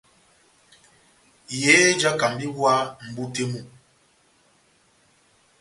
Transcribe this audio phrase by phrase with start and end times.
[1.59, 2.73] Yehé jáhákamba iwa
[3.05, 3.59] mʼbú tɛ́h mú.